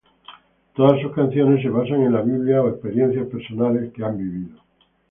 [0.75, 4.57] Todas sus canciones se basan en la Biblia o experiencias personales que han vivido.